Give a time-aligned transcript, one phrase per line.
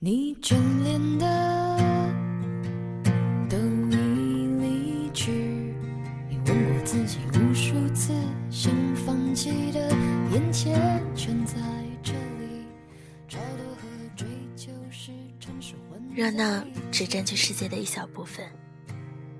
[0.00, 0.54] 你眷
[0.84, 2.08] 恋的
[3.50, 5.32] 都已离去，
[6.30, 8.12] 你问过自己无数次，
[8.48, 9.90] 想放弃的
[10.30, 11.56] 眼前全在
[12.00, 12.62] 这里。
[13.26, 16.62] 超脱和追求是城市混热闹
[16.92, 18.46] 只占据世界的一小部分，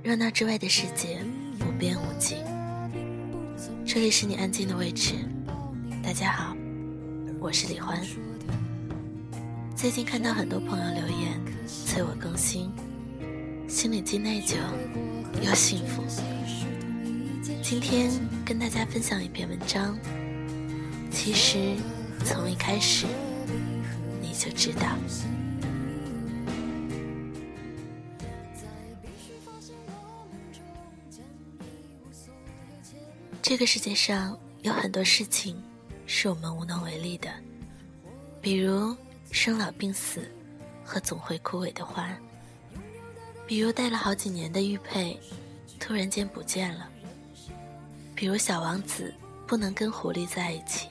[0.03, 1.21] 热闹之外的世界
[1.61, 2.35] 无边无际。
[3.87, 5.15] 这里是你安静的位置。
[6.03, 6.57] 大家好，
[7.39, 8.03] 我是李欢。
[9.79, 12.69] 最近看到很多朋友留言催我更新，
[13.69, 14.57] 心里既内疚
[15.41, 16.03] 又幸福。
[17.63, 18.11] 今天
[18.45, 19.97] 跟大家分享一篇文章，
[21.13, 21.77] 其实
[22.25, 23.07] 从一开始
[24.21, 24.99] 你就知道。
[33.41, 35.57] 这个世界上有很多事情
[36.05, 37.31] 是我们无能为力的，
[38.43, 38.97] 比如。
[39.31, 40.31] 生老病死
[40.85, 42.17] 和总会枯萎的花，
[43.47, 45.19] 比如戴了好几年的玉佩，
[45.79, 46.87] 突然间不见了；
[48.15, 49.15] 比如小王子
[49.47, 50.89] 不能跟狐狸在一起；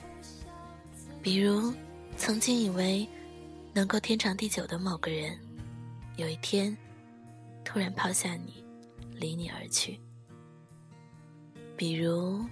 [1.21, 1.73] 比如
[2.15, 3.07] 曾经以为
[3.73, 5.37] 能够天长地久的某个人，
[6.15, 6.75] 有一天
[7.65, 8.63] 突然抛下你，
[9.15, 9.99] 离你而去；
[11.75, 12.45] 比如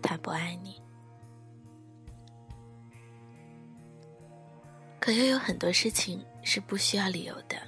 [0.00, 0.80] 他不爱你。
[5.10, 7.60] 可又有很多事情是不需要理由的，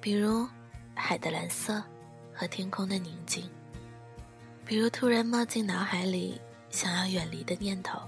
[0.00, 0.48] 比如
[0.94, 1.84] 海的蓝色
[2.32, 3.46] 和天空的宁静，
[4.64, 8.00] 比如突然冒进脑海里想要远离的念头，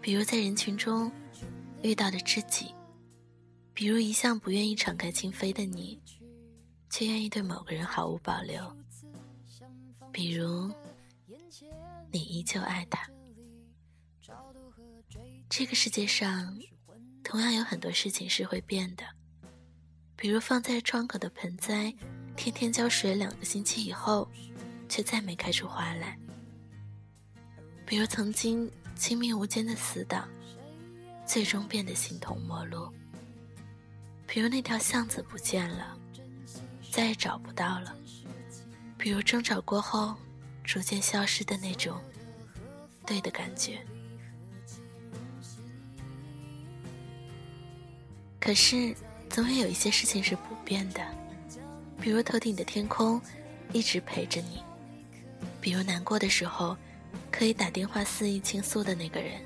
[0.00, 1.08] 比如在人群中
[1.84, 2.74] 遇到的知己，
[3.72, 6.02] 比如一向不愿意敞开心扉的你，
[6.90, 8.76] 却愿意对某个人毫无保留，
[10.10, 10.68] 比如
[12.10, 13.08] 你依旧爱他。
[15.48, 16.58] 这个世界上。
[17.30, 19.04] 同样有很多事情是会变的，
[20.16, 21.94] 比如放在窗口的盆栽，
[22.34, 24.28] 天天浇水两个星期以后，
[24.88, 26.18] 却再没开出花来；
[27.86, 30.28] 比如曾经亲密无间的死党，
[31.24, 32.92] 最终变得形同陌路；
[34.26, 35.96] 比如那条巷子不见了，
[36.90, 37.94] 再也找不到了；
[38.98, 40.16] 比如争吵过后，
[40.64, 41.96] 逐渐消失的那种
[43.06, 43.86] 对的感觉。
[48.40, 48.94] 可是，
[49.28, 51.00] 总会有一些事情是不变的，
[52.00, 53.20] 比如头顶的天空
[53.72, 54.62] 一直陪着你，
[55.60, 56.76] 比如难过的时候
[57.30, 59.40] 可以打电话肆意倾诉的那个人，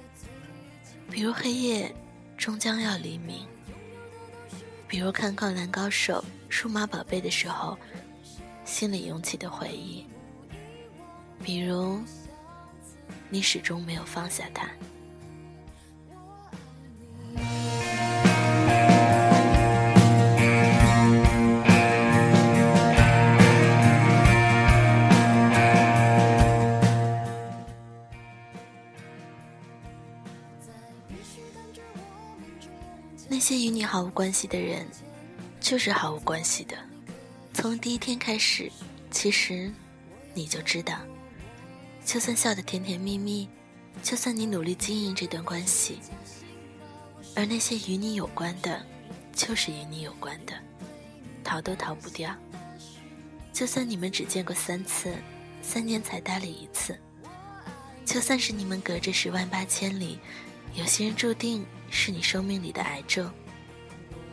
[1.10, 1.93] 比如黑夜
[2.38, 3.44] 终将要黎明，
[4.87, 7.76] 比如看《灌篮高手》《数码宝贝》的时候
[8.65, 10.06] 心里涌起的回忆，
[11.43, 12.00] 比如
[13.28, 14.71] 你始终没有放下他。
[33.94, 34.84] 毫无关系的人，
[35.60, 36.77] 就是毫无关系的。
[37.53, 38.69] 从第一天开始，
[39.12, 39.72] 其实
[40.34, 40.99] 你就知道，
[42.05, 43.49] 就算笑得甜甜蜜蜜，
[44.03, 46.00] 就算你努力经营这段关系，
[47.37, 48.84] 而那些与你有关的，
[49.32, 50.55] 就是与你有关的，
[51.44, 52.34] 逃都逃不掉。
[53.53, 55.15] 就算你们只见过三次，
[55.62, 56.99] 三年才搭理一次，
[58.05, 60.19] 就算是你们隔着十万八千里。
[60.75, 63.32] 有些人注定是你生命里的癌症，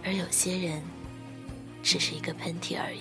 [0.04, 0.82] 而有些人
[1.84, 3.00] 只是一个喷嚏而已。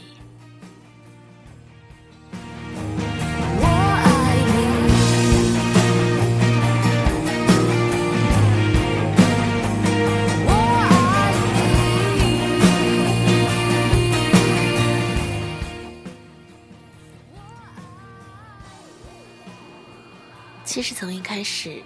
[20.62, 21.82] 其实从一开始，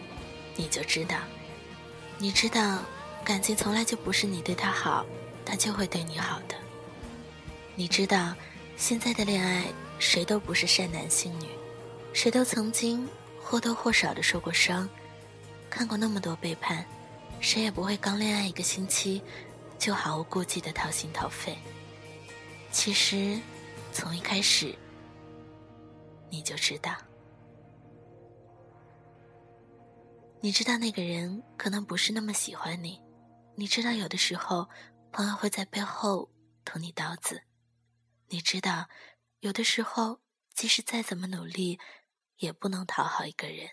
[0.56, 1.16] 你就知道。
[2.18, 2.82] 你知道，
[3.24, 5.04] 感情从来就不是你对他好，
[5.44, 6.54] 他就会对你好的。
[7.74, 8.34] 你知道，
[8.76, 9.64] 现在的恋爱
[9.98, 11.48] 谁都不是善男信女，
[12.12, 13.08] 谁都曾经
[13.42, 14.88] 或多或少的受过伤，
[15.70, 16.84] 看过那么多背叛，
[17.40, 19.22] 谁也不会刚恋爱一个星期
[19.78, 21.56] 就毫无顾忌的掏心掏肺。
[22.70, 23.40] 其实，
[23.92, 24.74] 从一开始
[26.28, 26.94] 你就知道。
[30.40, 33.00] 你知道那个人可能不是那么喜欢你，
[33.56, 34.68] 你知道有的时候
[35.12, 36.30] 朋友会在背后
[36.64, 37.44] 捅你刀子，
[38.28, 38.88] 你知道
[39.40, 40.20] 有的时候
[40.52, 41.78] 即使再怎么努力
[42.38, 43.70] 也不能讨好一个人。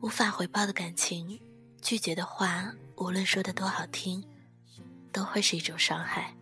[0.00, 1.40] 无法回报的感情，
[1.80, 4.26] 拒绝的话，无论说的多好听，
[5.12, 6.34] 都会是一种伤害。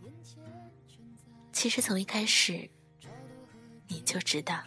[1.52, 2.70] 其实从一开始，
[3.88, 4.62] 你就知道，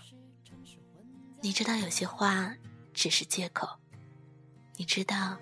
[1.42, 2.54] 你知道有些话
[2.94, 3.66] 只是借口，
[4.76, 5.38] 你知道，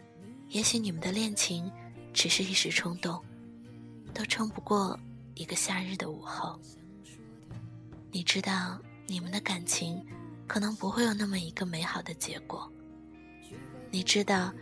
[0.49, 1.71] 也许你们的恋情
[2.13, 3.19] 只是一时冲动，
[4.13, 4.97] 都撑不过
[5.33, 6.59] 一个夏日的午后。
[8.11, 9.99] 你知道，你们的感情
[10.47, 12.71] 可能不会有那么一个美好的结果。
[13.89, 14.53] 你知道，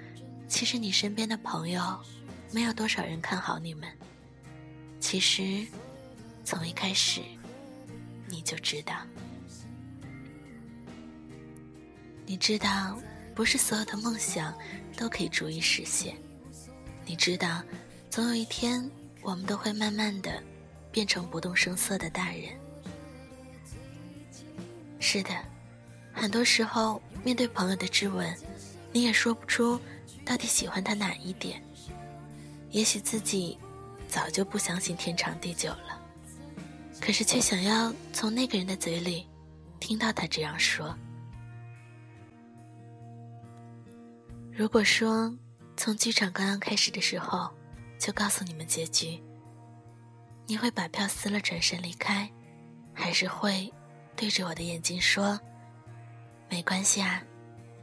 [0.47, 1.99] 其实你身边的朋友，
[2.51, 3.89] 没有多少人看好你们。
[5.01, 5.67] 其实，
[6.45, 7.21] 从一开始，
[8.29, 8.95] 你就知道。
[12.25, 12.97] 你知道，
[13.33, 14.53] 不是所有的梦想
[14.97, 16.15] 都可以逐一实现。
[17.05, 17.61] 你知道，
[18.09, 18.89] 总有一天，
[19.21, 20.41] 我们都会慢慢的
[20.91, 22.43] 变成不动声色的大人。
[24.99, 25.29] 是的，
[26.11, 28.35] 很多时候面对朋友的质问。
[28.91, 29.79] 你也说不出
[30.25, 31.61] 到底喜欢他哪一点，
[32.71, 33.57] 也许自己
[34.07, 36.01] 早就不相信天长地久了，
[37.01, 39.27] 可是却想要从那个人的嘴里
[39.79, 40.97] 听到他这样说。
[44.57, 45.35] 如果说
[45.75, 47.53] 从剧场刚刚开始的时候
[47.99, 49.21] 就告诉你们结局，
[50.47, 52.31] 你会把票撕了转身离开，
[52.93, 53.69] 还是会
[54.15, 55.37] 对着我的眼睛说
[56.49, 57.21] ：“没关系啊，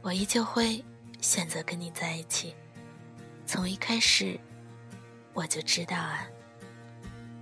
[0.01, 0.83] 我依旧会。”
[1.21, 2.53] 选择跟你在一起，
[3.45, 4.37] 从一开始
[5.33, 6.27] 我就知道啊。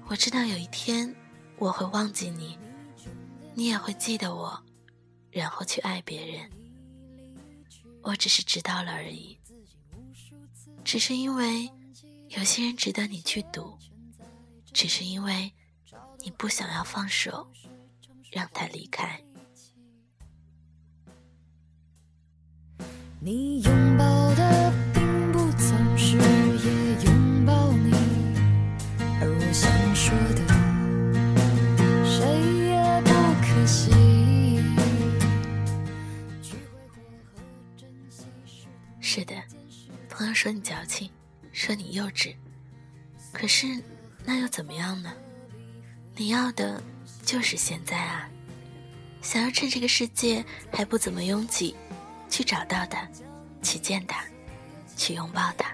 [0.06, 1.12] 我知道有一天
[1.58, 2.60] 我会忘记你，
[3.56, 4.64] 你也会记得我，
[5.32, 6.48] 然后去爱别人。
[8.04, 9.38] 我只是知道了而已，
[10.84, 11.70] 只是因为
[12.30, 13.78] 有些人值得你去赌，
[14.74, 15.54] 只是因为
[16.20, 17.52] 你不想要放手，
[18.32, 19.24] 让他离开。
[23.20, 24.21] 你拥抱
[40.42, 41.08] 说你矫情，
[41.52, 42.34] 说你幼稚，
[43.32, 43.68] 可是
[44.26, 45.14] 那又怎么样呢？
[46.16, 46.82] 你要的
[47.24, 48.28] 就是现在啊！
[49.22, 50.44] 想要趁这个世界
[50.74, 51.76] 还不怎么拥挤。
[52.28, 53.08] 去找到他，
[53.62, 54.26] 去见他，
[54.98, 55.72] 去拥抱他。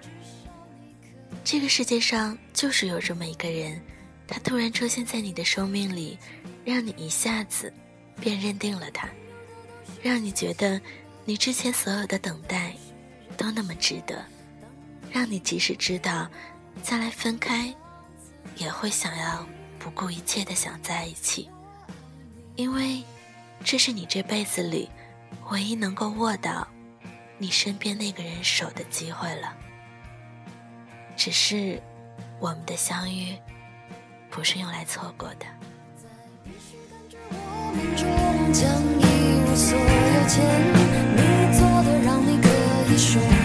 [1.45, 3.81] 这个世界上就是有这么一个人，
[4.27, 6.19] 他突然出现在你的生命里，
[6.65, 7.71] 让你一下子
[8.19, 9.07] 便认定了他，
[10.03, 10.81] 让你觉得
[11.23, 12.75] 你之前所有的等待
[13.37, 14.25] 都那么值得，
[15.17, 16.29] 让你即使知道
[16.83, 17.73] 将来分开，
[18.55, 19.43] 也会想要
[19.79, 21.49] 不顾一切的想在一起，
[22.55, 23.03] 因为
[23.63, 24.87] 这是你这辈子里。
[25.49, 26.67] 唯一能够握到
[27.37, 29.53] 你身边那个人手的机会了，
[31.15, 31.81] 只是
[32.39, 33.35] 我们的相遇
[34.29, 35.45] 不是用来错过的。
[37.73, 38.05] 一起
[38.53, 38.53] 听
[43.25, 43.36] 听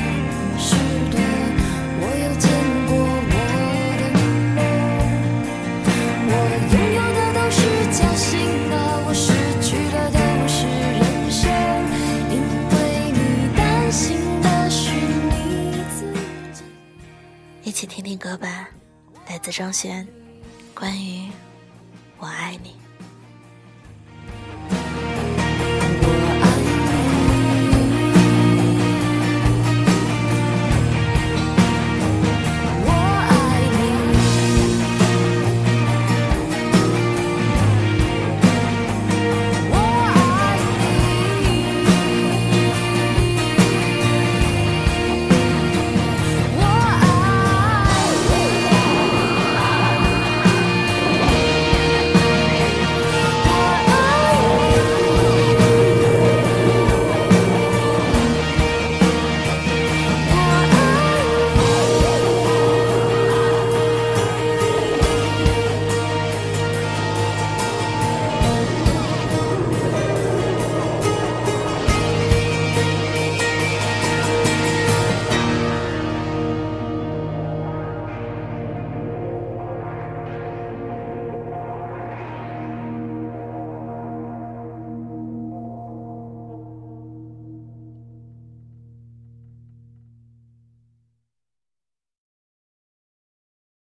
[18.33, 18.67] 老板，
[19.29, 20.09] 来自张悬，
[20.75, 21.31] 关于
[22.17, 22.82] 我爱你。